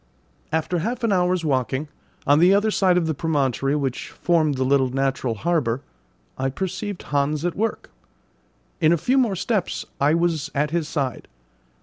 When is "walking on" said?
1.45-2.39